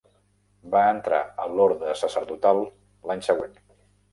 Va 0.75 0.79
entrar 0.93 1.19
a 1.45 1.45
l'Orde 1.57 1.93
Sacerdotal 2.01 2.65
l'any 3.11 3.23
següent. 3.29 3.57